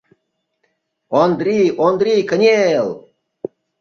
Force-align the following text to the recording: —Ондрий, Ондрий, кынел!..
—Ондрий, 1.21 1.65
Ондрий, 1.85 2.21
кынел!.. 2.29 2.87